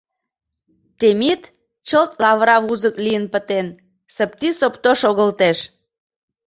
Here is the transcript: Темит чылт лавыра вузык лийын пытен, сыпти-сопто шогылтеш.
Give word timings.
Темит 0.99 1.41
чылт 1.87 2.11
лавыра 2.21 2.57
вузык 2.67 2.95
лийын 3.05 3.25
пытен, 3.33 3.67
сыпти-сопто 4.15 4.91
шогылтеш. 5.01 5.57